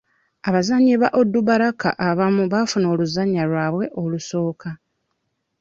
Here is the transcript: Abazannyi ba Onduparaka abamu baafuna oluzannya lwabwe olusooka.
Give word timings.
Abazannyi 0.47 0.93
ba 1.01 1.07
Onduparaka 1.19 1.89
abamu 2.09 2.43
baafuna 2.53 2.87
oluzannya 2.93 3.43
lwabwe 3.49 3.85
olusooka. 4.01 4.69